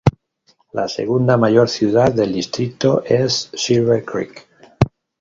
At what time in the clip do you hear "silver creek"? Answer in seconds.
3.53-4.49